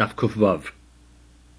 [0.00, 0.70] Daf Kufvav.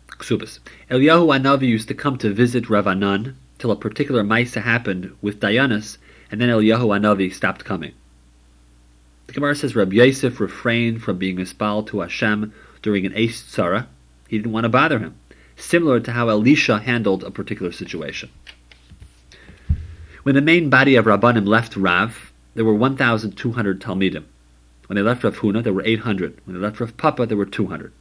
[0.07, 0.57] Ksubas.
[0.89, 5.39] Eliyahu Anavi used to come to visit Rav Anan till a particular Maisa happened with
[5.39, 5.99] Dianus,
[6.31, 7.93] and then Eliyahu Anavi stopped coming.
[9.27, 12.51] The Gemara says Rabbi Yosef refrained from being mispal to Hashem
[12.81, 13.85] during an Eis Tzara.
[14.27, 15.13] He didn't want to bother him,
[15.55, 18.31] similar to how Elisha handled a particular situation.
[20.23, 24.23] When the main body of Rabbanim left Rav, there were 1,200 Talmidim.
[24.87, 26.39] When they left Rav Huna, there were 800.
[26.45, 27.93] When they left Rav Papa, there were 200.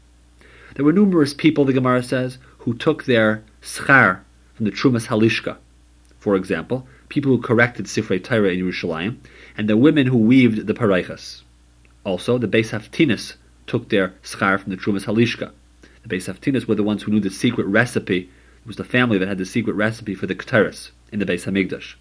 [0.80, 4.20] There were numerous people, the Gemara says, who took their schar
[4.54, 5.58] from the Trumas Halishka.
[6.18, 9.18] For example, people who corrected Sifrei Torah in Yerushalayim,
[9.58, 11.42] and the women who weaved the Paraichas.
[12.02, 13.34] Also, the Beis Avtinas
[13.66, 15.50] took their schar from the Trumas Halishka.
[16.02, 18.30] The Beis Avtinas were the ones who knew the secret recipe.
[18.62, 21.44] It was the family that had the secret recipe for the Keteris in the Beis
[21.44, 21.96] Hamikdash.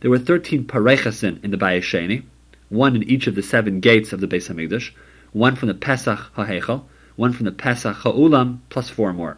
[0.00, 2.22] There were 13 Pareichasin in the Bayesheni,
[2.70, 4.92] one in each of the seven gates of the Beis Hamikdash,
[5.32, 6.84] one from the Pesach HaHechel,
[7.20, 9.36] one from the Pesach Ha'ulam, plus four more.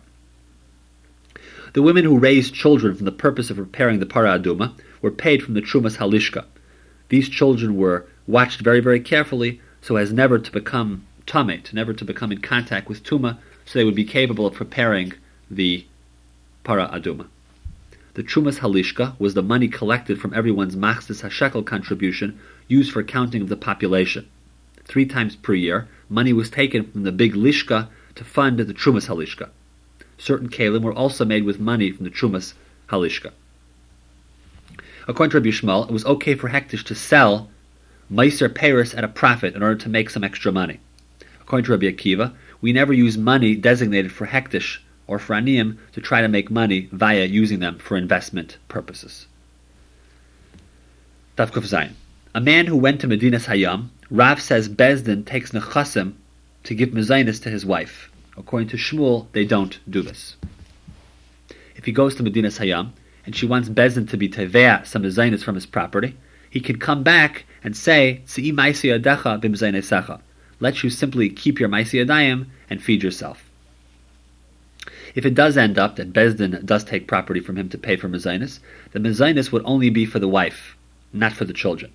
[1.72, 5.42] The women who raised children for the purpose of preparing the Para Aduma were paid
[5.42, 6.44] from the Trumas Halishka.
[7.08, 12.04] These children were watched very, very carefully so as never to become tamet, never to
[12.04, 15.14] become in contact with tuma, so they would be capable of preparing
[15.50, 15.84] the
[16.62, 17.26] Para Aduma.
[18.14, 22.38] The Trumas Halishka was the money collected from everyone's Machzis HaShekel contribution
[22.68, 24.28] used for counting of the population.
[24.84, 29.08] Three times per year, money was taken from the big lishka to fund the Trumas
[29.08, 29.48] Halishka.
[30.18, 32.54] Certain kalim were also made with money from the Trumas
[32.88, 33.32] Halishka.
[35.08, 37.48] According to Rabbi Yishmael, it was okay for Hekdesh to sell
[38.10, 40.78] Meiser Paris at a profit in order to make some extra money.
[41.40, 46.00] According to Rabbi Akiva, we never use money designated for Hekdesh or for Aniyim to
[46.00, 49.26] try to make money via using them for investment purposes.
[51.36, 51.92] Tavkuf Zayin.
[52.34, 56.12] A man who went to Medinas Hayam, Rav says Bezdin takes nechasim
[56.64, 58.12] to give mezainis to his wife.
[58.36, 60.36] According to Shmuel, they don't do this.
[61.76, 62.90] If he goes to Medina Hayam
[63.24, 66.14] and she wants Bezdin to be tevea some mezainis from his property,
[66.50, 68.20] he can come back and say,
[70.60, 73.48] Let you simply keep your maisi adayim and feed yourself.
[75.14, 78.10] If it does end up that Bezdin does take property from him to pay for
[78.10, 78.58] mezainis,
[78.90, 80.76] the mezainis would only be for the wife,
[81.14, 81.90] not for the children.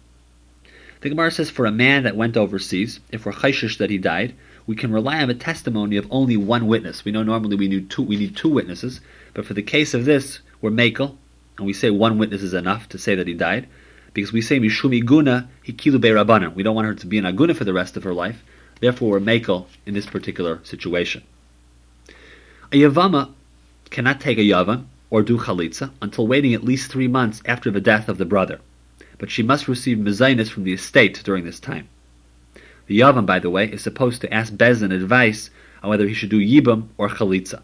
[1.00, 4.34] The Gemara says for a man that went overseas, if we're chayshish that he died,
[4.66, 7.06] we can rely on the testimony of only one witness.
[7.06, 9.00] We know normally we need two, we need two witnesses,
[9.36, 11.16] but for the case of this, we're makel,
[11.58, 13.68] and we say one witness is enough to say that he died,
[14.14, 16.56] because we say mishumi guna hikilu rabbanan.
[16.56, 18.44] We don't want her to be an aguna for the rest of her life.
[18.80, 21.22] Therefore, we're makel in this particular situation.
[22.72, 23.32] A yavama
[23.92, 27.80] cannot take a yavan or do chalitza until waiting at least three months after the
[27.80, 28.60] death of the brother
[29.18, 31.88] but she must receive mezainis from the estate during this time.
[32.88, 35.50] The Yavam, by the way, is supposed to ask Bezin advice
[35.84, 37.62] on whether he should do Yibam or Chalitza.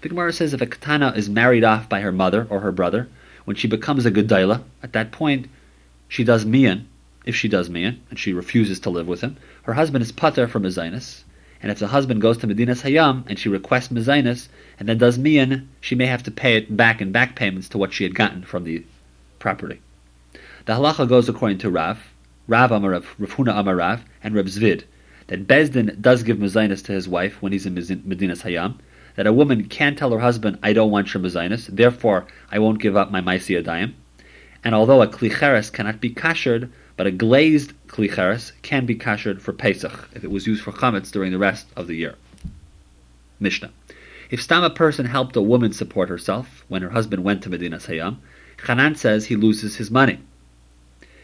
[0.00, 3.08] The Gemara says if a katana is married off by her mother or her brother,
[3.44, 5.46] when she becomes a Gedaila, at that point
[6.08, 6.88] she does Mian,
[7.26, 10.48] if she does Mian, and she refuses to live with him, her husband is Pater
[10.48, 11.22] for Mezainis,
[11.62, 14.48] and if the husband goes to Medinas Hayam and she requests Mezainis
[14.78, 17.78] and then does Mian, she may have to pay it back in back payments to
[17.78, 18.82] what she had gotten from the
[19.38, 19.80] property.
[20.70, 21.98] The halacha goes according to Rav,
[22.46, 24.84] Rav Amarav, Rav Huna Amarav, and Rav Zvid,
[25.26, 28.78] that Bezdin does give mezainis to his wife when he's in Medinas Hayam,
[29.16, 32.78] that a woman can tell her husband, I don't want your mezainis, therefore I won't
[32.78, 33.94] give up my maisi adayim.
[34.62, 39.52] And although a klicheres cannot be kashered, but a glazed klicheres can be kashered for
[39.52, 42.14] Pesach, if it was used for chametz during the rest of the year.
[43.40, 43.72] Mishnah.
[44.30, 47.78] If stam a person helped a woman support herself when her husband went to Medina
[47.78, 48.18] Hayam,
[48.64, 50.20] Hanan says he loses his money.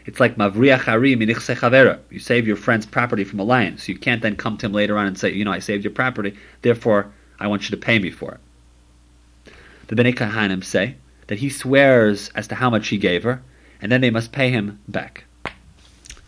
[0.07, 1.99] It's like mavriach harim chavera.
[2.09, 4.71] You save your friend's property from a lion, so you can't then come to him
[4.71, 7.85] later on and say, you know, I saved your property, therefore I want you to
[7.85, 9.53] pay me for it.
[9.87, 10.95] The Bnei Kahanim say
[11.27, 13.41] that he swears as to how much he gave her,
[13.81, 15.25] and then they must pay him back.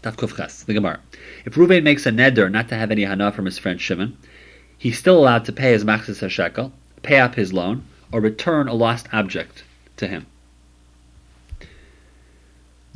[0.04, 1.00] Tavkufchas, the Gemara.
[1.46, 4.18] If Ruvain makes a neder not to have any hana from his friend Shimon,
[4.78, 8.74] he's still allowed to pay his machzis hashekel, pay up his loan, or return a
[8.74, 9.64] lost object
[9.96, 10.26] to him.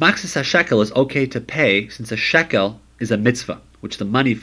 [0.02, 4.40] Machzis hashekel is okay to pay since a shekel is a mitzvah, which the money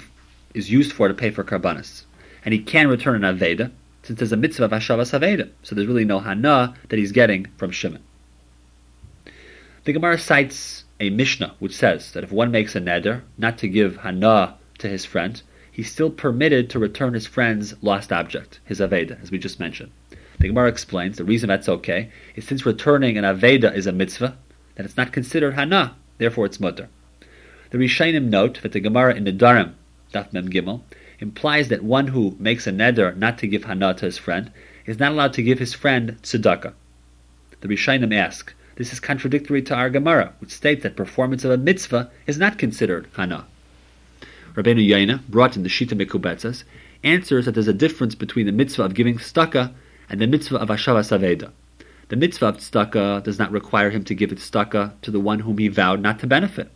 [0.55, 2.05] is used for to pay for karbanis.
[2.45, 3.73] And he can return an Aveda,
[4.05, 5.51] since there's a mitzvah of Hashavas Aveda.
[5.65, 8.01] So there's really no Hana that he's getting from Shimon.
[9.85, 13.67] The Gemara cites a Mishnah which says that if one makes a neder not to
[13.67, 15.43] give Hana to his friend,
[15.73, 19.91] he's still permitted to return his friend's lost object, his Aveda, as we just mentioned.
[20.39, 24.39] The Gemara explains the reason that's okay is since returning an Aveda is a mitzvah,
[24.75, 26.89] that it's not considered hana, therefore it's mutter.
[27.71, 29.75] The Rishainim note that the Gemara in Nedarim,
[30.13, 30.83] Daf Mem Gimel,
[31.21, 34.51] implies that one who makes a neder not to give hana to his friend
[34.87, 36.73] is not allowed to give his friend tzedakah.
[37.61, 41.59] The Rishonim ask, this is contradictory to our Gemara, which states that performance of a
[41.59, 43.47] mitzvah is not considered hana.
[44.55, 46.65] Rabbeinu Yaina, brought in the Shita Mikubetzas,
[47.05, 49.73] answers that there's a difference between the mitzvah of giving tzedakah
[50.09, 51.51] and the mitzvah of Hashavas Aveda.
[52.11, 55.59] The mitzvah of tzedakah does not require him to give tzedakah to the one whom
[55.59, 56.69] he vowed not to benefit.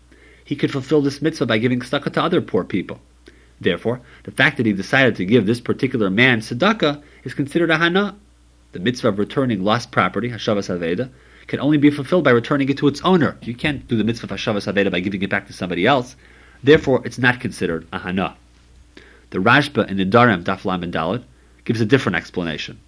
[0.44, 3.00] He could fulfill this mitzvah by giving tzedakah to other poor people.
[3.60, 7.78] Therefore, the fact that he decided to give this particular man tzedakah is considered a
[7.78, 8.14] hana.
[8.70, 11.10] The mitzvah of returning lost property, Hashavas Aveda,
[11.48, 13.36] can only be fulfilled by returning it to its owner.
[13.42, 16.14] You can't do the mitzvah of Hashavas Aveda by giving it back to somebody else.
[16.62, 18.36] Therefore, it's not considered a hana.
[19.30, 21.24] The Rashba in Nedarim Daflam and Dalit
[21.64, 22.78] gives a different explanation.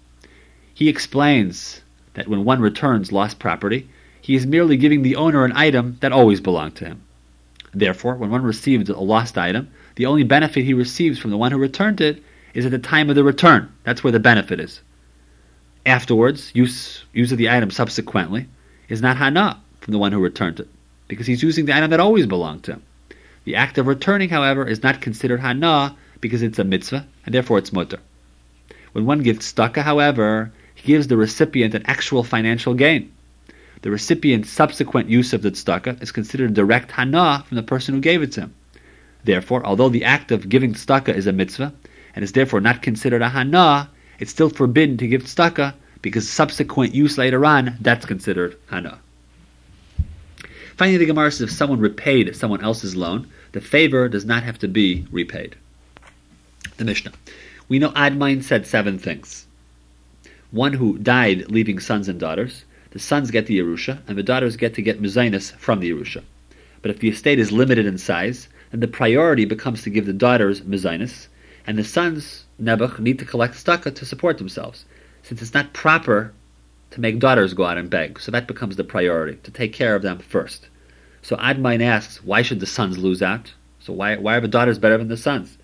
[0.73, 1.81] He explains
[2.17, 3.87] that when one returns lost property,
[4.19, 7.03] he is merely giving the owner an item that always belonged to him.
[7.75, 11.51] Therefore, when one receives a lost item, the only benefit he receives from the one
[11.51, 12.23] who returned it
[12.55, 13.71] is at the time of the return.
[13.83, 14.81] That's where the benefit is.
[15.85, 18.47] Afterwards, use, use of the item subsequently
[18.89, 20.67] is not hana from the one who returned it,
[21.07, 22.83] because he's using the item that always belonged to him.
[23.43, 27.59] The act of returning, however, is not considered hana because it's a mitzvah, and therefore
[27.59, 27.99] it's mutter.
[28.93, 33.11] When one gives tzedakah, however, he gives the recipient an actual financial gain.
[33.81, 37.99] The recipient's subsequent use of the tzedakah is considered direct hana from the person who
[37.99, 38.53] gave it to him.
[39.23, 41.73] Therefore, although the act of giving tzedakah is a mitzvah,
[42.13, 43.89] and is therefore not considered a hana,
[44.19, 48.99] it's still forbidden to give tzedakah because subsequent use later on, that's considered hana.
[50.75, 54.59] Finally, the Gemara says if someone repaid someone else's loan, the favor does not have
[54.59, 55.55] to be repaid.
[56.77, 57.13] The Mishnah.
[57.67, 59.46] We know Admain said seven things.
[60.51, 64.55] One who died leaving sons and daughters, the sons get the Yerusha, and the daughters
[64.55, 66.23] get to get Mezainis from the Yerusha.
[66.81, 70.13] But if the estate is limited in size, then the priority becomes to give the
[70.13, 71.27] daughters Mezainis,
[71.65, 74.85] and the sons, Nebuch, need to collect tzedakah to support themselves,
[75.21, 76.31] since it's not proper
[76.91, 78.17] to make daughters go out and beg.
[78.17, 80.69] So that becomes the priority, to take care of them first.
[81.21, 83.53] So Admain asks, why should the sons lose out?
[83.81, 85.57] So why, why are the daughters better than the sons?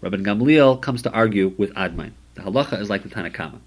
[0.00, 2.12] Rabbi Gamliel comes to argue with Admain.
[2.36, 3.60] The halacha is like the Tanakama.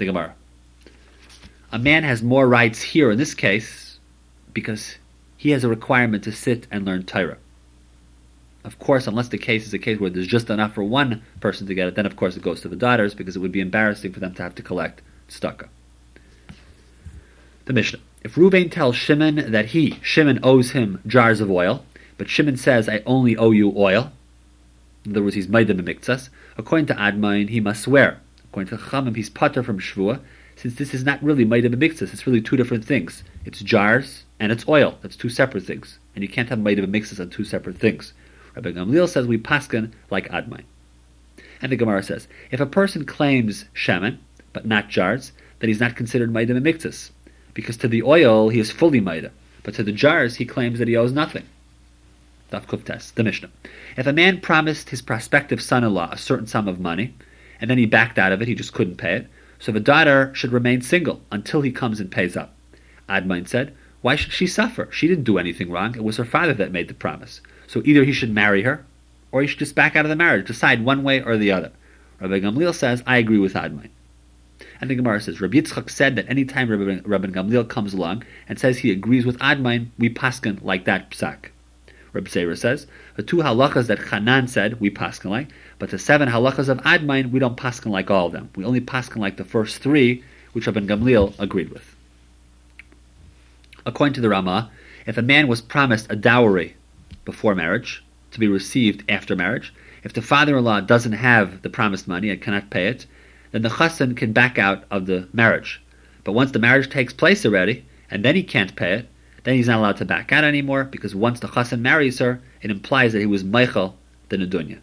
[0.00, 0.34] The Gemara.
[1.72, 3.98] A man has more rights here in this case
[4.54, 4.96] because
[5.36, 7.36] he has a requirement to sit and learn Torah.
[8.64, 11.66] Of course, unless the case is a case where there's just enough for one person
[11.66, 13.60] to get it, then of course it goes to the daughters because it would be
[13.60, 15.68] embarrassing for them to have to collect tzedakah.
[17.66, 18.00] The Mishnah.
[18.22, 21.84] If Ruvain tells Shimon that he, Shimon, owes him jars of oil,
[22.16, 24.12] but Shimon says, I only owe you oil,
[25.04, 28.20] in other words, he's made Maidim Miktsas, according to Admain, he must swear.
[28.50, 30.20] According to Chamim, he's Pater from Shvua,
[30.56, 33.22] since this is not really Maidim Miktsas, it's really two different things.
[33.46, 34.98] It's jars and it's oil.
[35.00, 35.98] That's two separate things.
[36.14, 38.12] And you can't have Maidim Miktsas on two separate things.
[38.54, 40.64] Rabbi Gamliel says we paskin like Admain.
[41.62, 44.18] And the Gemara says, if a person claims shemen,
[44.52, 47.10] but not jars, then he's not considered Maidim Miktsas
[47.54, 49.30] because to the oil he is fully Maida,
[49.62, 51.44] but to the jars he claims that he owes nothing.
[52.52, 53.50] Daf Kuftes, the Mishnah.
[53.96, 57.14] If a man promised his prospective son-in-law a certain sum of money,
[57.60, 59.26] and then he backed out of it, he just couldn't pay it,
[59.58, 62.54] so the daughter should remain single until he comes and pays up.
[63.08, 64.88] Admain said, why should she suffer?
[64.90, 65.94] She didn't do anything wrong.
[65.94, 67.42] It was her father that made the promise.
[67.66, 68.84] So either he should marry her,
[69.30, 71.70] or he should just back out of the marriage, decide one way or the other.
[72.20, 73.90] Rabbi Gamliel says, I agree with Admain.
[74.80, 78.24] And the Gemara says, Rabbi Yitzchak said that any time Rabbi, Rabbi Gamliel comes along
[78.48, 81.50] and says he agrees with Admain, we paskin like that psak.
[82.12, 82.86] Rabbi Zeira says,
[83.16, 85.48] the two halachas that Hanan said, we paskin like,
[85.78, 88.50] but the seven halachas of Admain, we don't paskin like all of them.
[88.56, 91.94] We only paskin like the first three, which Rabbi Gamliel agreed with.
[93.86, 94.70] According to the Rama,
[95.06, 96.74] if a man was promised a dowry
[97.24, 98.02] before marriage,
[98.32, 102.70] to be received after marriage, if the father-in-law doesn't have the promised money and cannot
[102.70, 103.06] pay it,
[103.52, 105.80] then the chassan can back out of the marriage.
[106.24, 109.08] But once the marriage takes place already, and then he can't pay it,
[109.44, 112.70] then he's not allowed to back out anymore, because once the chassan marries her, it
[112.70, 113.94] implies that he was mochel
[114.28, 114.78] the Nedunya.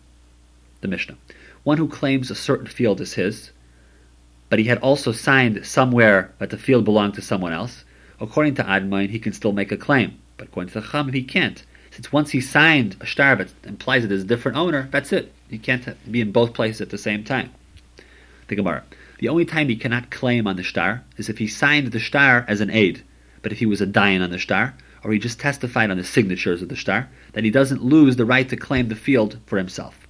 [0.82, 1.18] The Mishnah.
[1.64, 3.52] One who claims a certain field is his,
[4.50, 7.84] but he had also signed somewhere that the field belonged to someone else,
[8.20, 10.18] according to Admain, he can still make a claim.
[10.38, 11.64] But according to the Cham, he can't.
[11.92, 15.34] Since once he signed a shtar that implies it is a different owner, that's it.
[15.50, 17.52] He can't be in both places at the same time
[18.48, 18.84] the Gemara.
[19.20, 22.46] The only time he cannot claim on the shtar is if he signed the shtar
[22.48, 23.04] as an eid.
[23.48, 24.74] But if he was a dayan on the shtar,
[25.06, 28.26] or he just testified on the signatures of the shtar, then he doesn't lose the
[28.26, 30.06] right to claim the field for himself.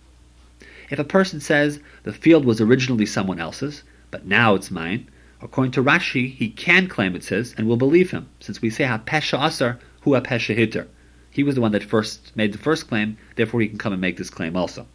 [0.89, 5.07] If a person says the field was originally someone else's, but now it's mine,
[5.39, 8.85] according to Rashi, he can claim it's his, and we'll believe him, since we say
[8.85, 10.87] ha-pesha asar hu ha-pesha hitter.
[11.29, 14.01] He was the one that first made the first claim, therefore he can come and
[14.01, 14.87] make this claim also.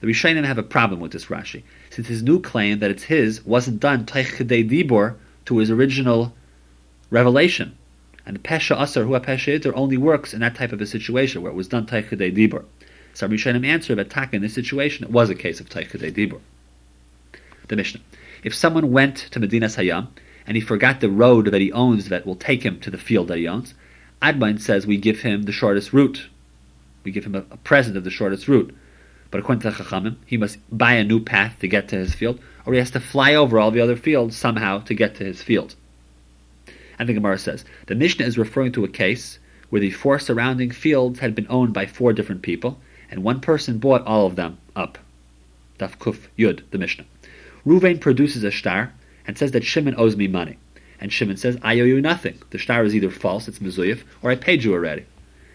[0.00, 3.46] The Rishonim have a problem with this Rashi, since his new claim that it's his
[3.46, 5.14] wasn't done dibor
[5.44, 6.34] to his original
[7.10, 7.76] revelation.
[8.24, 11.52] And Pesha Asar Hua Pesha Yitter only works in that type of a situation where
[11.52, 12.64] it was done teichidei dibor.
[13.14, 16.40] So Rishonim answer that taka in this situation it was a case of teichidei dibor.
[17.68, 18.00] The Mishnah.
[18.42, 20.08] If someone went to Medina Hayam
[20.46, 23.28] and he forgot the road that he owns that will take him to the field
[23.28, 23.74] that he owns,
[24.20, 26.26] Admain says we give him the shortest route.
[27.04, 28.74] We give him a, a present of the shortest route.
[29.30, 32.14] But according to the Chachamim, he must buy a new path to get to his
[32.14, 35.24] field, or he has to fly over all the other fields somehow to get to
[35.24, 35.74] his field.
[36.98, 39.38] And the Gemara says the Mishnah is referring to a case
[39.68, 42.78] where the four surrounding fields had been owned by four different people,
[43.10, 44.98] and one person bought all of them up.
[45.78, 47.04] Daf Kuf Yud, the Mishnah.
[47.66, 48.92] Ruvain produces a shtar
[49.26, 50.56] and says that Shimon owes me money.
[51.00, 52.38] And Shimon says, I owe you nothing.
[52.50, 55.04] The shtar is either false, it's Mizuyif, or I paid you already.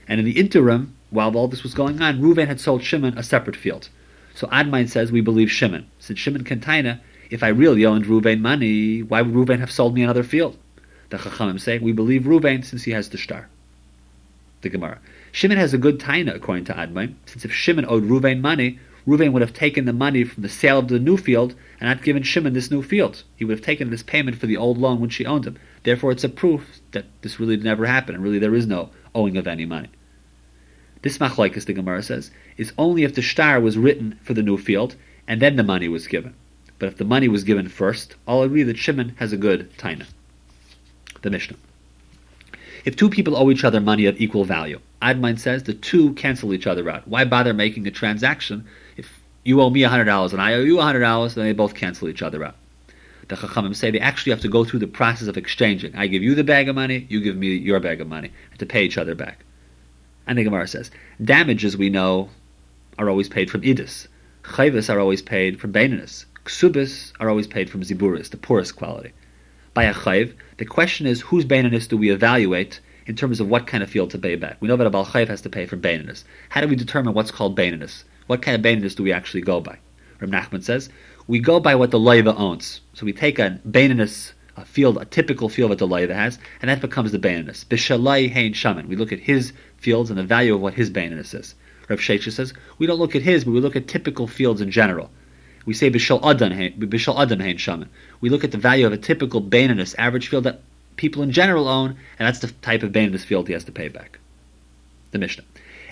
[0.08, 3.24] And in the interim, while all this was going on, Ruvain had sold Shimon a
[3.24, 3.90] separate field.
[4.36, 5.88] So Admain says we believe Shimon.
[6.00, 10.04] Since Shimon Kantaina, if I really owned Ruvain money, why would Ruvain have sold me
[10.04, 10.58] another field?
[11.12, 13.50] The Chachamim say we believe Ruvain since he has the shtar.
[14.62, 15.00] The Gemara.
[15.34, 19.34] Shimon has a good taina according to Admain, since if Shimon owed Ruvain money, Ruvain
[19.34, 22.24] would have taken the money from the sale of the new field and not given
[22.24, 23.24] Shimon this new field.
[23.36, 25.58] He would have taken this payment for the old loan when she owned him.
[25.84, 29.36] Therefore, it's a proof that this really never happened, and really there is no owing
[29.36, 29.90] of any money.
[31.02, 34.58] This machlokes, the Gemara says, is only if the shtar was written for the new
[34.58, 34.96] field
[35.28, 36.36] and then the money was given.
[36.80, 40.06] But if the money was given first, I'll agree that Shimon has a good taina.
[41.22, 41.58] The Mishnah.
[42.84, 46.54] If two people owe each other money of equal value, Admain says the two cancel
[46.54, 47.08] each other out.
[47.08, 48.66] Why bother making a transaction
[48.98, 52.24] if you owe me $100 and I owe you $100, then they both cancel each
[52.24, 52.56] other out?
[53.28, 55.96] The Chachamim say they actually have to go through the process of exchanging.
[55.96, 58.66] I give you the bag of money, you give me your bag of money, to
[58.66, 59.46] pay each other back.
[60.28, 60.92] And the Gemara says,
[61.24, 62.30] damages we know
[62.98, 64.08] are always paid from idus.
[64.44, 66.26] Chayvus are always paid from baininus.
[66.46, 69.14] Ksubis are always paid from ziburis, the poorest quality.
[69.74, 73.68] By a chayv, the question is whose baininus do we evaluate in terms of what
[73.68, 74.58] kind of field to pay back?
[74.60, 76.26] We know that a bal chayv has to pay for baininus.
[76.50, 78.04] How do we determine what's called baininus?
[78.28, 79.80] What kind of baininus do we actually go by?
[80.20, 80.90] Reb Nachman says,
[81.26, 82.82] we go by what the loiva owns.
[82.94, 86.70] So we take a baininus a field, a typical field that the loiva has, and
[86.70, 87.66] that becomes the baininus.
[87.66, 88.90] Bishalai hein shaman.
[88.90, 91.56] We look at his fields and the value of what his baininus is.
[91.88, 94.70] Rav Sheisha says we don't look at his, but we look at typical fields in
[94.70, 95.10] general.
[95.66, 96.52] We say bishal adam
[96.90, 97.90] bishal adam shaman.
[98.20, 100.62] We look at the value of a typical baininus average field that
[100.96, 103.88] people in general own, and that's the type of baininus field he has to pay
[103.88, 104.20] back.
[105.12, 105.44] The Mishnah.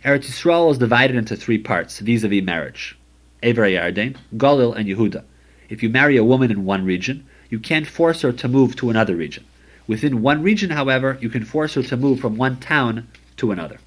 [0.04, 2.98] Eretz Yisrael is divided into three parts vis-a-vis marriage:
[3.44, 5.24] Ever Yarden, Galil, and Yehuda.
[5.70, 8.90] If you marry a woman in one region, you can't force her to move to
[8.90, 9.46] another region.
[9.88, 13.08] Within one region, however, you can force her to move from one town
[13.38, 13.80] to another.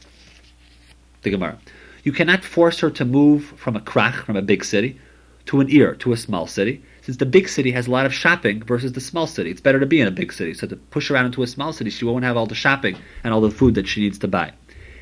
[1.22, 1.58] The Gemara.
[2.04, 4.98] You cannot force her to move from a krach, from a big city,
[5.46, 8.14] to an ir, to a small city, since the big city has a lot of
[8.14, 9.50] shopping versus the small city.
[9.50, 10.54] It's better to be in a big city.
[10.54, 13.34] So to push out into a small city, she won't have all the shopping and
[13.34, 14.52] all the food that she needs to buy.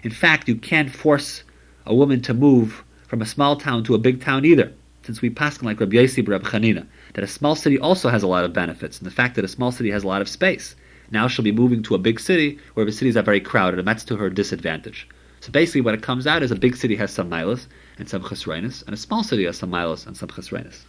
[0.02, 1.44] In fact, you can't force
[1.86, 5.30] a woman to move from a small town to a big town either, since we
[5.30, 8.52] pass like Rabbi Yossi Rabbi Chanina, that a small city also has a lot of
[8.52, 10.76] benefits, and the fact that a small city has a lot of space.
[11.10, 13.88] Now she'll be moving to a big city where the cities are very crowded, and
[13.88, 15.08] that's to her disadvantage.
[15.40, 17.66] So basically, what it comes out is a big city has some milas
[18.00, 20.80] and some chesroinus, and a small city has some milas and some chesroinus.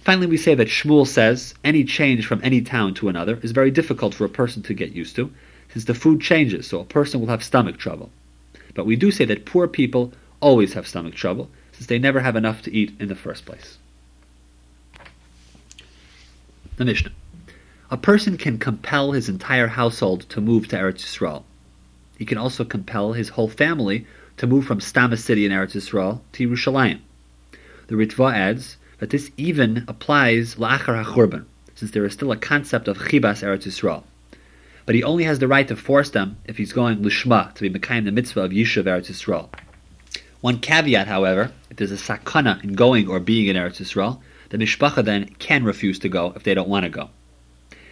[0.00, 3.70] Finally, we say that Shmuel says any change from any town to another is very
[3.70, 5.30] difficult for a person to get used to,
[5.72, 8.10] since the food changes, so a person will have stomach trouble.
[8.74, 12.34] But we do say that poor people always have stomach trouble, since they never have
[12.34, 13.76] enough to eat in the first place.
[16.76, 17.12] The Mishnah.
[17.90, 21.44] A person can compel his entire household to move to Eretz Yisrael.
[22.22, 26.20] He can also compel his whole family to move from Stama city in Eretz Yisrael
[26.30, 27.00] to Yerushalayim.
[27.88, 32.86] The Ritva adds that this even applies la'achar ha'churban, since there is still a concept
[32.86, 34.04] of chibas Eretz Yisrael.
[34.86, 37.76] But he only has the right to force them if he's going lishma, to be
[37.76, 39.48] mekayim the mitzvah of Yishuv Eretz Yisrael.
[40.40, 44.58] One caveat, however, if there's a sakana in going or being in Eretz Yisrael, the
[44.58, 47.10] mishpacha then can refuse to go if they don't want to go.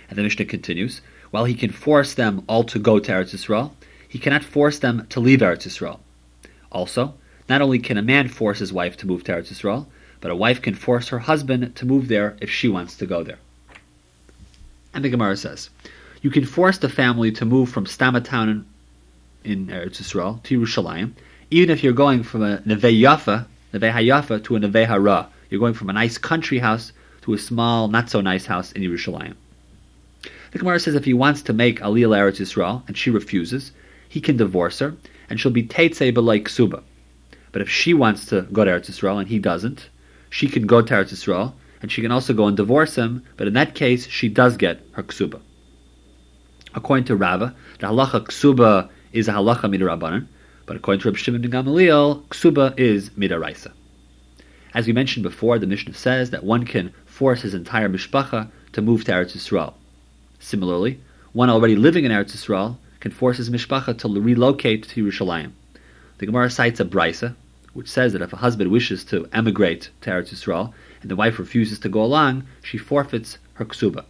[0.09, 1.01] And the Mishnah continues,
[1.33, 3.73] while he can force them all to go to Eretz Yisrael,
[4.11, 6.01] he cannot force them to leave Eretz Yisrael.
[6.73, 7.15] Also,
[7.49, 9.87] not only can a man force his wife to move to Eretz Yisrael,
[10.21, 13.23] but a wife can force her husband to move there if she wants to go
[13.23, 13.39] there.
[14.93, 15.71] And the Gemara says,
[16.23, 18.67] you can force the family to move from Stama town
[19.45, 21.13] in, in Eretz Yisrael to Yerushalayim,
[21.53, 25.29] even if you're going from a Neve Yafa, Neve Hayafa to a Neve Hara.
[25.51, 28.83] You're going from a nice country house to a small, not so nice house in
[28.83, 29.37] Yerushalayim.
[30.51, 33.71] The Gemara says if he wants to make Aliyah Eretz Yisrael and she refuses,
[34.11, 34.95] he can divorce her
[35.31, 36.83] and she'll be Teitzei B'lai Ksuba.
[37.53, 39.89] But if she wants to go to Eretz Yisrael and he doesn't,
[40.29, 43.23] she can go to Eretz Yisrael and she can also go and divorce him.
[43.37, 45.41] But in that case, she does get her ksuba.
[46.75, 50.27] According to Rava, the halacha ksuba is a halacha midarabanan,
[50.67, 53.73] but according to Reb Shimon ben Gamaliel, ksuba is midaraisa.
[54.75, 58.83] As we mentioned before, the Mishnah says that one can force his entire mishpacha to
[58.83, 59.75] move to Eretz Yisrael.
[60.41, 61.01] Similarly,
[61.33, 65.53] one already living in Eretz Yisrael can force his mishpacha to relocate to Yerushalayim.
[66.19, 67.35] The Gemara cites a brisa,
[67.73, 71.39] which says that if a husband wishes to emigrate to Eretz Yisrael and the wife
[71.39, 74.05] refuses to go along, she forfeits her ksuba.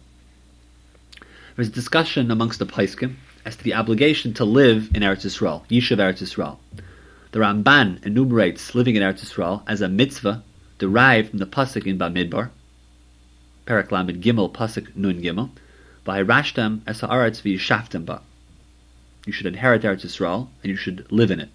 [1.55, 5.65] There's a discussion amongst the Paiskim as to the obligation to live in Eretz Yisrael,
[5.67, 6.57] Yishuv Eretz Yisrael.
[7.31, 10.43] The Ramban enumerates living in Eretz Yisrael as a mitzvah
[10.79, 12.49] derived from the pasuk in Bamidbar,
[13.69, 15.49] Lamed Gimel pasuk Nun Gimel,
[16.05, 18.21] V'hirashtem es haaretz v'yishaftem ba.
[19.25, 21.49] You should inherit Eretz Yisrael and you should live in it.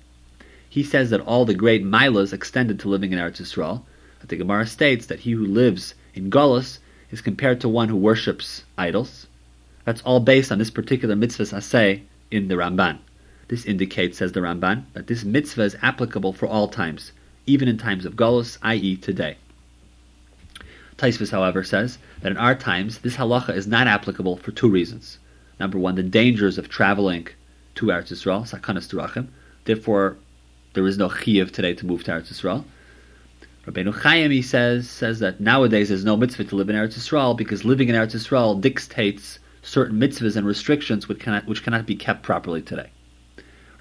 [0.68, 3.82] He says that all the great milas extended to living in Eretz Yisrael.
[4.20, 6.78] That the Gemara states that he who lives in Golis
[7.11, 9.26] is compared to one who worships idols.
[9.85, 12.99] That's all based on this particular mitzvah asay in the Ramban.
[13.49, 17.12] This indicates, says the Ramban, that this mitzvah is applicable for all times,
[17.46, 18.96] even in times of Golos, i.e.
[18.96, 19.38] today.
[20.99, 25.18] Tosfos, however, says that in our times, this halacha is not applicable for two reasons.
[25.58, 27.28] Number one, the dangers of traveling
[27.76, 29.28] to Eretz Yisrael, sakanas durachim.
[29.64, 30.16] Therefore,
[30.75, 32.64] there is no chiyuv today to move to Eretz Yisrael.
[33.66, 37.37] Rabbeinu Chaim, he says, says that nowadays there's no mitzvah to live in Eretz Yisrael
[37.37, 41.97] because living in Eretz Yisrael dictates certain mitzvahs and restrictions which cannot, which cannot be
[41.97, 42.90] kept properly today.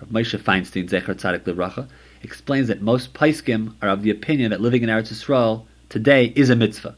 [0.02, 1.88] Rav Moshe Feinstein, Zecher Tzadik Livracha,
[2.24, 6.50] explains that most Paiskim are of the opinion that living in Eretz Yisrael today is
[6.50, 6.96] a mitzvah.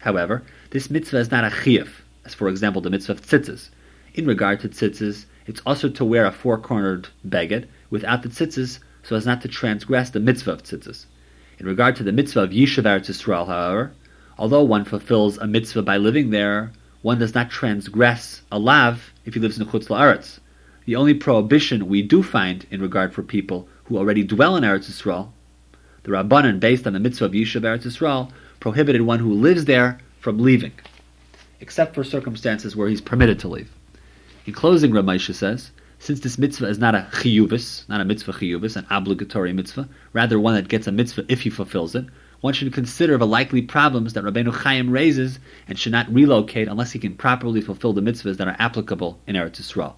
[0.00, 1.88] However, this mitzvah is not a chiyuv,
[2.26, 3.70] as for example the mitzvah of tzitzis.
[4.14, 9.14] In regard to tzitzis, it's also to wear a four-cornered beged without the tzitzis so
[9.14, 11.06] as not to transgress the mitzvah of tzitzis.
[11.58, 13.92] In regard to the mitzvah of Yishuv Eretz Yisrael, however,
[14.36, 19.34] although one fulfills a mitzvah by living there, one does not transgress a lav if
[19.34, 20.40] he lives in Chutz La'aretz.
[20.86, 24.90] The only prohibition we do find in regard for people who already dwell in Eretz
[24.90, 25.30] Yisrael,
[26.02, 30.00] the Rabbanan, based on the mitzvah of Yishuv Eretz Yisrael, prohibited one who lives there
[30.20, 30.72] from leaving,
[31.60, 33.70] except for circumstances where he's permitted to leave.
[34.46, 38.34] In closing, Rav Moshe says, since this mitzvah is not a chiyuvis, not a mitzvah
[38.34, 42.04] chiyuvis, an obligatory mitzvah, rather one that gets a mitzvah if he fulfills it,
[42.42, 46.92] one should consider the likely problems that Rabbeinu Chaim raises and should not relocate unless
[46.92, 49.94] he can properly fulfill the mitzvahs that are applicable in Eretz Yisrael.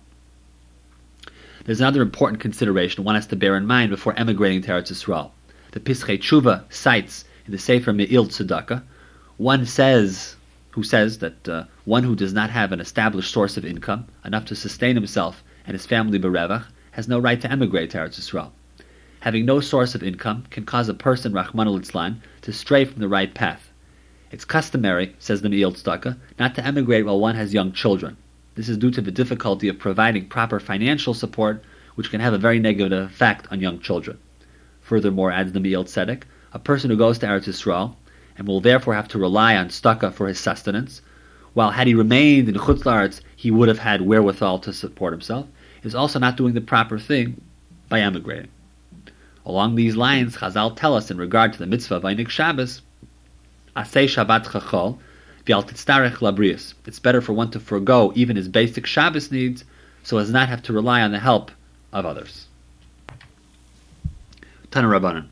[1.66, 5.30] There's another important consideration one has to bear in mind before emigrating to Eretz Yisrael.
[5.72, 8.82] The Pischei Tshuva cites in the Sefer Me'il Tzedakah,
[9.37, 10.37] one says,
[10.70, 14.44] who says that uh, one who does not have an established source of income, enough
[14.44, 18.53] to sustain himself and his family berevach, has no right to emigrate to Eretz Yisrael
[19.20, 23.09] having no source of income can cause a person, Rahman al to stray from the
[23.09, 23.72] right path.
[24.31, 28.16] It's customary, says the Me'il Tzedakah, not to emigrate while one has young children.
[28.55, 31.64] This is due to the difficulty of providing proper financial support,
[31.96, 34.18] which can have a very negative effect on young children.
[34.83, 36.22] Furthermore, adds the Me'il Tzedek,
[36.53, 37.96] a person who goes to Eretz Yisrael
[38.37, 41.03] and will therefore have to rely on tzedakah for his sustenance,
[41.54, 45.46] while had he remained in Chutz La'aretz, he would have had wherewithal to support himself,
[45.82, 47.40] is also not doing the proper thing
[47.88, 48.50] by emigrating.
[49.46, 52.82] Along these lines, Chazal tell us in regard to the mitzvah of Einik Shabbos,
[53.76, 54.98] Asay Shabbat Chachol,
[55.46, 56.74] Labrius.
[56.87, 59.64] It's better for one to forego even his basic Shabbos needs
[60.02, 61.50] so as not have to rely on the help
[61.92, 62.46] of others.
[64.70, 65.28] Tana Rabbanan.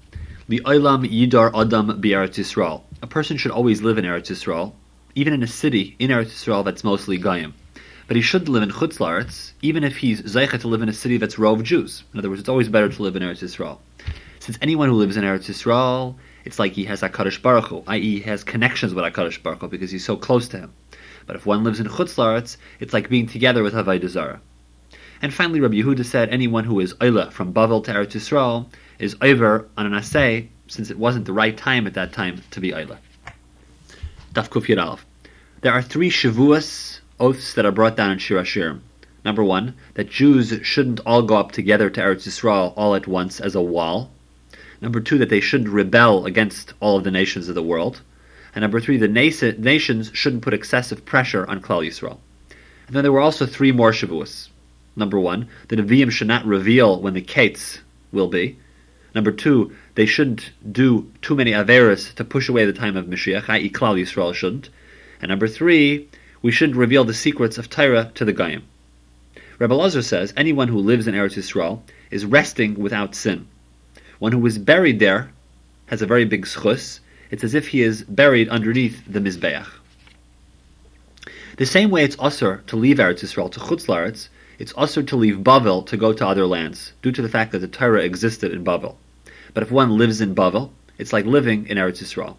[0.48, 2.82] Li'olam Yidar Adam Eretz Yisrael.
[3.02, 4.72] A person should always live in Eretz Yisrael,
[5.16, 7.54] even in a city in Eretz Yisrael that's mostly Goyim.
[8.06, 10.92] But he shouldn't live in Chutz La'aretz, even if he's Zeicha to live in a
[10.92, 12.04] city that's rove Jews.
[12.12, 13.78] In other words, it's always better to live in Eretz Yisrael.
[14.40, 18.00] Since anyone who lives in Eretz Yisrael, it's like he has HaKadosh Baruch Hu, i.e.
[18.00, 20.72] he has connections with HaKadosh Baruch Hu because he's so close to him.
[21.26, 24.40] But if one lives in Chutz La'aretz, it's like being together with Havai Zarah.
[25.22, 28.66] And finally, Rabbi Yehuda said anyone who is Oila from Bavel to Eretz Yisrael
[28.98, 32.60] is over on an assay, since it wasn't the right time at that time to
[32.60, 32.98] be Oila.
[34.34, 34.66] Daf Kuf
[35.66, 38.82] There are three Shavuos oaths that are brought down in Shir Hashirim.
[39.24, 43.40] Number one, that Jews shouldn't all go up together to Eretz Yisrael all at once
[43.40, 44.12] as a wall.
[44.80, 48.00] Number two, that they shouldn't rebel against all of the nations of the world.
[48.54, 52.18] And number three, the nations shouldn't put excessive pressure on Klal Yisrael.
[52.86, 54.50] And then there were also three more Shavuos.
[54.94, 57.80] Number one, the Nevi'im should not reveal when the Kates
[58.12, 58.56] will be.
[59.16, 63.48] Number two, they shouldn't do too many Averis to push away the time of Mashiach,
[63.48, 63.68] i.e.
[63.68, 64.70] Klal Yisrael shouldn't.
[65.20, 66.08] And number three,
[66.42, 68.62] we shouldn't reveal the secrets of Torah to the Goyim.
[69.58, 73.46] Rebbe Lazar says anyone who lives in Eretz Yisrael is resting without sin.
[74.18, 75.30] One who is buried there
[75.86, 77.00] has a very big schus.
[77.30, 79.66] It's as if he is buried underneath the Mizbeach.
[81.56, 85.16] The same way it's usher to leave Eretz Yisrael to Chutz Laretz, it's usher to
[85.16, 88.52] leave Bavel to go to other lands, due to the fact that the Torah existed
[88.52, 88.96] in Bavel.
[89.54, 92.36] But if one lives in Bavel, it's like living in Eretz Yisrael.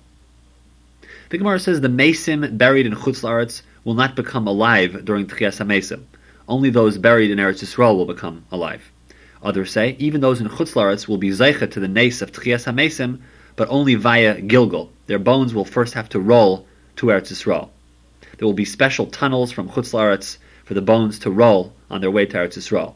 [1.29, 5.59] The Gemara says the Mesim buried in Chutz Laretz will not become alive during Tchias
[5.59, 6.03] HaMesim.
[6.47, 8.89] Only those buried in Eretz Yisrael will become alive.
[9.43, 12.63] Others say even those in Chutz Laretz will be zeicha to the nace of Tchias
[12.63, 13.19] HaMesim,
[13.57, 14.89] but only via Gilgal.
[15.07, 17.71] Their bones will first have to roll to Eretz Yisrael.
[18.37, 22.09] There will be special tunnels from Chutz Laretz for the bones to roll on their
[22.11, 22.95] way to Eretz Yisrael.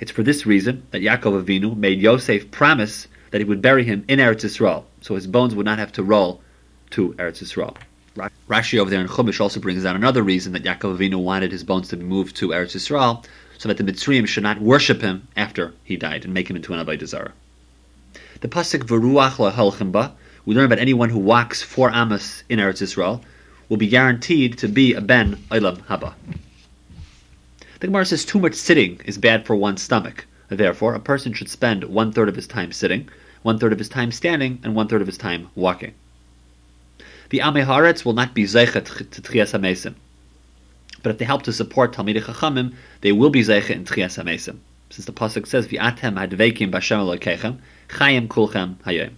[0.00, 4.04] It's for this reason that Yaakov Avinu made Yosef promise that he would bury him
[4.08, 6.42] in Eretz Yisrael, so his bones would not have to roll
[6.90, 7.76] to Eretz Yisrael.
[8.48, 11.64] Rashi over there in Chumash also brings down another reason that Yaakov Avinu wanted his
[11.64, 13.24] bones to be moved to Eretz Yisrael,
[13.58, 16.72] so that the Mitzrayim should not worship him after he died and make him into
[16.72, 17.32] an Avodah Zarah.
[18.40, 20.12] The pasuk V'ruach laholchimba,
[20.46, 23.22] we learn about anyone who walks four amos in Eretz Yisrael,
[23.68, 26.14] will be guaranteed to be a ben Olam Haba.
[27.78, 30.26] The Gemara says too much sitting is bad for one's stomach.
[30.48, 33.08] Therefore, a person should spend one third of his time sitting,
[33.42, 35.94] one third of his time standing, and one third of his time walking.
[37.30, 39.94] The Amei Haaretz will not be zeichet to Tchias HaMesim.
[41.02, 44.58] But if they help to support Talmidei Chachamim, they will be zeichet in Tchias HaMesim.
[44.90, 49.12] Since the Pasuk says, V'atem hadveikim b'Hashem Elokechem, chayim kulchem hayom.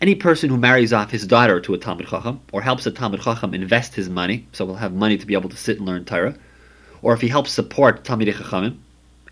[0.00, 3.20] Any person who marries off his daughter to a Talmud Chacham, or helps a Talmud
[3.20, 6.04] Chacham invest his money, so he'll have money to be able to sit and learn
[6.04, 6.36] Torah,
[7.02, 8.76] or if he helps support Talmidei Chachamim,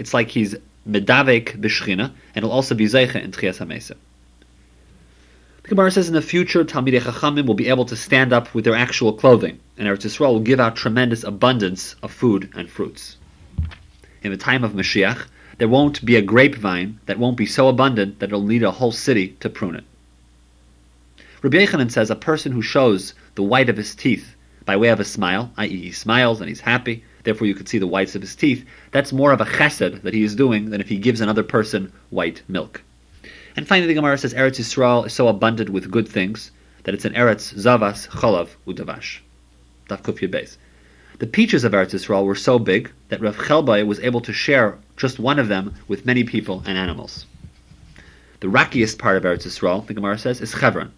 [0.01, 0.57] it's like he's
[0.89, 3.97] medavek b'shchina, and he'll also be zeicha in Tchias HaMesim.
[5.63, 8.65] The Gemara says in the future, Talmidei Chachamim will be able to stand up with
[8.65, 13.17] their actual clothing, and Eretz Yisrael will give out tremendous abundance of food and fruits.
[14.25, 15.27] In the time of Mashiach,
[15.59, 18.91] there won't be a grapevine that won't be so abundant that it'll need a whole
[18.91, 19.85] city to prune it.
[21.43, 24.99] Rabbi Yechanan says a person who shows the white of his teeth by way of
[24.99, 28.23] a smile, i.e., he smiles and he's happy, therefore you could see the whites of
[28.23, 31.21] his teeth, that's more of a chesed that he is doing than if he gives
[31.21, 32.83] another person white milk.
[33.55, 36.51] And finally, the Gemara says Eretz Yisrael is so abundant with good things
[36.85, 39.21] that it's an Eretz Zavas Cholav Udavash.
[41.19, 44.79] The peaches of Eretz Yisrael were so big that Rav Chelbai was able to share
[44.97, 47.27] just one of them with many people and animals.
[48.41, 50.91] The rockiest part of Eretz Yisrael, the Gemara says, is Chevron.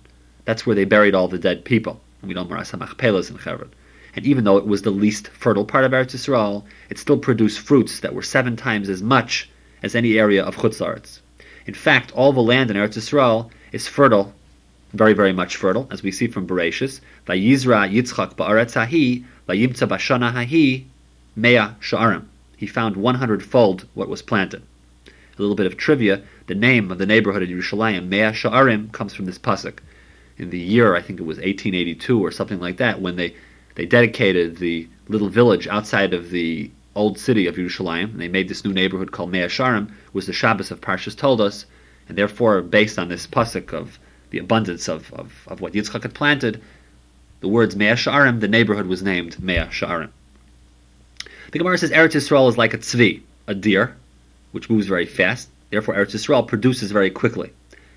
[0.45, 2.01] That's where they buried all the dead people.
[2.23, 3.73] And we know Me'aras HaMachpelas in Chevron.
[4.15, 7.59] And even though it was the least fertile part of Eretz Yisrael, it still produced
[7.59, 9.51] fruits that were seven times as much
[9.83, 11.21] as any area of Chutz.
[11.67, 14.35] In fact, all the land in Eretz Yisrael is fertile,
[14.93, 17.01] very, very much fertile, as we see from Bereshis.
[17.27, 20.85] Vayizra Yitzchak ba'aretz hahi, vayimtza bashana hahi,
[21.37, 22.25] mea sha'arim.
[22.57, 24.63] He found 100 fold what was planted.
[25.07, 29.15] A little bit of trivia, the name of the neighborhood of Yerushalayim, Mea Sha'arim, comes
[29.15, 29.79] from this pasuk.
[30.39, 33.35] In the year, I think it was 1882 or something like that, when they,
[33.75, 38.49] they dedicated the little village outside of the old city of Yerushalayim, and they made
[38.49, 41.67] this new neighborhood called Mea Sharim, was the Shabbos of Parshas Toldos,
[42.09, 43.99] and therefore, based on this pasuk of
[44.31, 46.61] the abundance of, of, of what Yitzchak had planted,
[47.41, 50.11] the words Mea Sharim, the neighborhood was named Mea Sharim.
[51.51, 53.97] The Gemara says Eretz Yisrael is like a tzvi, a deer,
[54.53, 55.49] which moves very fast.
[55.71, 57.53] Therefore, Eretz Yisrael produces very quickly.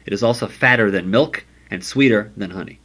[0.05, 2.79] It is also fatter than milk and sweeter than honey.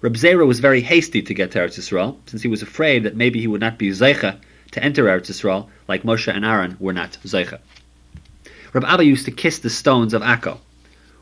[0.00, 3.16] Reb Zera was very hasty to get to Eretz Yisrael, since he was afraid that
[3.16, 4.40] maybe he would not be zeicha
[4.72, 7.58] to enter Eretz Yisrael, like Moshe and Aaron were not Zeicha.
[8.72, 10.58] Reb Abba used to kiss the stones of Akko.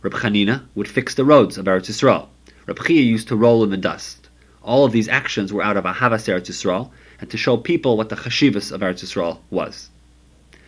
[0.02, 2.28] Reb Chanina would fix the roads of Eretz Yisrael.
[2.66, 4.28] Reb Chia used to roll in the dust.
[4.62, 8.11] All of these actions were out of Ahavas Eretz Yisrael, and to show people what
[8.11, 9.88] the chashivas of Eretz Yisrael was.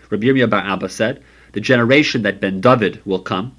[0.08, 3.54] Reb Yirmiyah Bar Abba said, the generation that Ben David will come,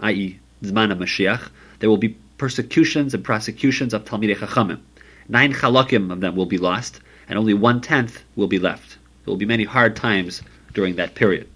[0.00, 1.50] i.e., Zman of Mashiach,
[1.80, 4.80] there will be persecutions and prosecutions of Talmidei Chachamim.
[5.28, 8.98] Nine chalakim of them will be lost, and only one tenth will be left.
[9.24, 11.48] There will be many hard times during that period.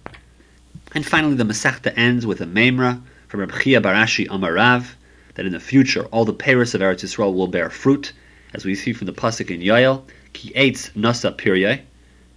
[0.95, 4.95] And finally, the Masechta ends with a Memra from Reb Chia Barashi Amarav
[5.35, 8.11] that in the future all the Paris of Eretz Yisrael will bear fruit,
[8.53, 10.03] as we see from the pasuk in Yoel,
[10.33, 11.81] Ki eitz nasa pirye,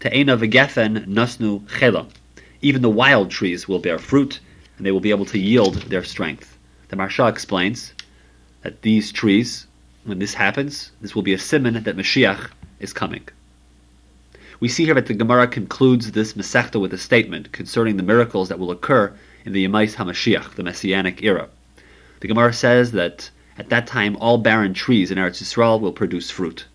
[0.00, 2.06] te'ena v'gefen nasnu chela.
[2.60, 4.38] Even the wild trees will bear fruit,
[4.76, 6.58] and they will be able to yield their strength.
[6.88, 7.94] The Maharsha explains
[8.62, 9.66] that these trees,
[10.04, 12.50] when this happens, this will be a simon that Mashiach
[12.82, 13.22] is coming.
[14.60, 18.48] We see here that the Gemara concludes this Masechta with a statement concerning the miracles
[18.48, 19.12] that will occur
[19.44, 21.48] in the Yemais HaMashiach, the Messianic era.
[22.20, 26.30] The Gemara says that at that time all barren trees in Eretz Yisrael will produce
[26.30, 26.66] fruit.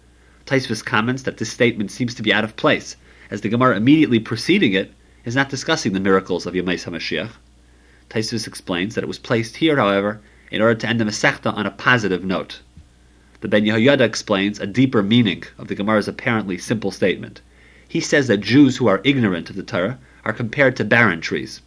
[0.45, 2.97] Tosfos comments that this statement seems to be out of place,
[3.31, 4.93] as the Gemara immediately preceding it
[5.23, 7.31] is not discussing the miracles of Yemais HaMashiach.
[8.09, 10.19] Tosfos explains that it was placed here, however,
[10.51, 12.61] in order to end the Masechta on a positive note.
[13.39, 17.41] The Ben Yehoyada explains a deeper meaning of the Gemara's apparently simple statement.
[17.87, 21.61] He says that Jews who are ignorant of the Torah are compared to barren trees.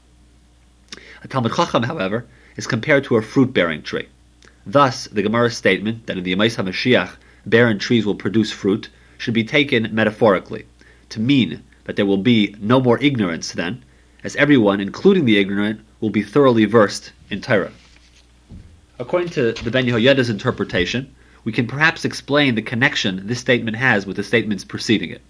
[1.23, 4.09] A Talmud Chacham, however, is compared to a fruit-bearing tree.
[4.67, 7.13] Thus, the Gemara's statement that in the Yemais HaMashiach
[7.47, 10.67] barren trees will produce fruit should be taken metaphorically,
[11.11, 13.85] to mean that there will be no more ignorance then,
[14.25, 17.73] as everyone, including the ignorant, will be thoroughly versed in Torah.
[18.99, 24.07] According to the Ben Yehoyada's interpretation, we can perhaps explain the connection this statement has
[24.07, 25.23] with the statements preceding it.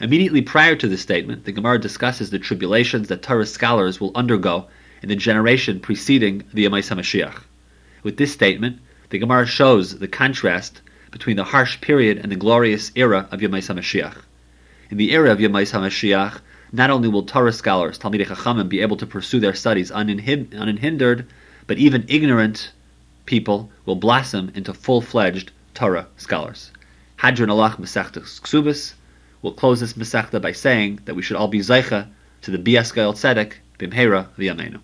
[0.00, 4.66] Immediately prior to this statement, the Gemara discusses the tribulations that Torah scholars will undergo
[5.02, 7.42] in the generation preceding the Yemais HaMashiach.
[8.02, 12.92] With this statement, the Gemara shows the contrast between the harsh period and the glorious
[12.94, 14.16] era of Yemais HaMashiach.
[14.90, 16.40] In the era of Yemais HaMashiach,
[16.72, 21.26] not only will Torah scholars, Talmidei Chachamim, be able to pursue their studies unhindered,
[21.66, 22.72] but even ignorant
[23.26, 26.70] people will blossom into full-fledged Torah scholars.
[27.16, 28.94] Hadron Alach Masechta Ksubis
[29.42, 32.08] will close this Masechta by saying that we should all be Zeicha
[32.42, 34.80] to the Bias Gael Tzedek Bimhera V'Yameinu.